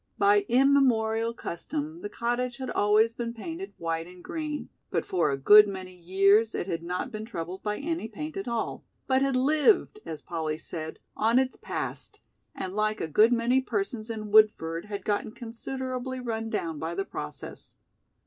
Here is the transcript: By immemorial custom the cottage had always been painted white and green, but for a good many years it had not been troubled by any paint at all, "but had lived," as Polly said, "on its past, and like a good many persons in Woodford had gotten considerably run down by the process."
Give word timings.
By 0.17 0.47
immemorial 0.49 1.31
custom 1.31 2.01
the 2.01 2.09
cottage 2.09 2.57
had 2.57 2.71
always 2.71 3.13
been 3.13 3.35
painted 3.35 3.75
white 3.77 4.07
and 4.07 4.23
green, 4.23 4.69
but 4.89 5.05
for 5.05 5.29
a 5.29 5.37
good 5.37 5.67
many 5.67 5.93
years 5.93 6.55
it 6.55 6.65
had 6.65 6.81
not 6.81 7.11
been 7.11 7.23
troubled 7.23 7.61
by 7.61 7.77
any 7.77 8.07
paint 8.07 8.35
at 8.35 8.47
all, 8.47 8.83
"but 9.05 9.21
had 9.21 9.35
lived," 9.35 9.99
as 10.03 10.23
Polly 10.23 10.57
said, 10.57 10.97
"on 11.15 11.37
its 11.37 11.55
past, 11.55 12.19
and 12.55 12.73
like 12.73 12.99
a 12.99 13.07
good 13.07 13.31
many 13.31 13.61
persons 13.61 14.09
in 14.09 14.31
Woodford 14.31 14.85
had 14.85 15.05
gotten 15.05 15.33
considerably 15.33 16.19
run 16.19 16.49
down 16.49 16.79
by 16.79 16.95
the 16.95 17.05
process." 17.05 17.77